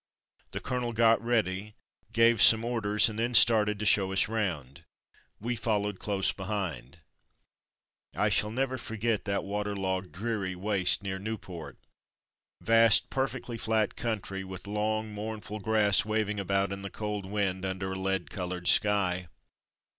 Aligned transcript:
The 0.49 0.59
colonel 0.59 0.93
got 0.93 1.21
ready, 1.23 1.75
gave 2.11 2.41
some 2.41 2.65
orders, 2.65 3.07
and 3.07 3.19
then 3.19 3.35
started 3.35 3.77
to 3.77 3.85
show 3.85 4.11
us 4.11 4.27
round. 4.27 4.83
We 5.39 5.55
followed 5.55 5.99
close 5.99 6.31
behind. 6.31 7.01
168 8.15 8.15
From 8.15 8.15
Mud 8.15 8.17
to 8.17 8.17
Mufti 8.17 8.25
I 8.25 8.29
shall 8.31 8.51
never 8.51 8.77
forget 8.79 9.25
that 9.25 9.43
water 9.47 9.75
logged, 9.75 10.11
dreary 10.11 10.55
waste 10.55 11.03
near 11.03 11.19
Nieu 11.19 11.37
port. 11.37 11.77
Vast, 12.61 13.11
perfectly 13.11 13.59
flat 13.59 13.95
country, 13.95 14.43
with 14.43 14.65
long, 14.65 15.13
mourn 15.13 15.39
ful 15.41 15.59
grass 15.59 16.01
wav 16.01 16.27
ing 16.31 16.39
about 16.39 16.71
in 16.71 16.81
the 16.81 16.89
cold 16.89 17.27
wind 17.27 17.63
under 17.63 17.91
a 17.91 17.95
lead 17.99 18.31
coloured 18.31 18.67
sky. 18.67 19.27